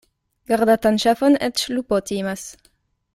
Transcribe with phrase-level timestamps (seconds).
[0.51, 2.47] Gardatan ŝafon eĉ lupo timas.